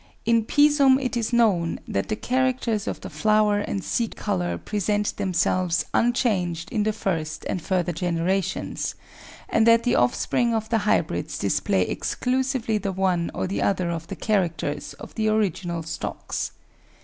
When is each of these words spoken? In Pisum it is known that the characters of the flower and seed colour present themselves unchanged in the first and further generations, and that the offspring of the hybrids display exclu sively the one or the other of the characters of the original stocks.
In 0.25 0.45
Pisum 0.45 0.97
it 0.99 1.15
is 1.15 1.31
known 1.31 1.79
that 1.87 2.09
the 2.09 2.15
characters 2.15 2.87
of 2.87 3.01
the 3.01 3.09
flower 3.11 3.59
and 3.59 3.83
seed 3.83 4.15
colour 4.15 4.57
present 4.57 5.15
themselves 5.17 5.85
unchanged 5.93 6.71
in 6.71 6.81
the 6.81 6.91
first 6.91 7.45
and 7.47 7.61
further 7.61 7.91
generations, 7.91 8.95
and 9.47 9.67
that 9.67 9.83
the 9.83 9.93
offspring 9.93 10.55
of 10.55 10.69
the 10.69 10.79
hybrids 10.89 11.37
display 11.37 11.85
exclu 11.85 12.43
sively 12.43 12.79
the 12.79 12.91
one 12.91 13.29
or 13.35 13.45
the 13.45 13.61
other 13.61 13.91
of 13.91 14.07
the 14.07 14.15
characters 14.15 14.93
of 14.93 15.13
the 15.13 15.27
original 15.29 15.83
stocks. 15.83 16.53